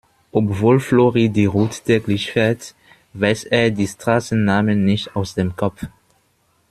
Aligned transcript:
Obwohl 0.31 0.79
Flori 0.79 1.29
die 1.29 1.45
Route 1.45 1.79
täglich 1.83 2.31
fährt, 2.31 2.73
weiß 3.13 3.43
er 3.43 3.69
die 3.69 3.85
Straßennamen 3.85 4.83
nicht 4.83 5.15
aus 5.15 5.35
dem 5.35 5.55
Kopf. 5.55 5.85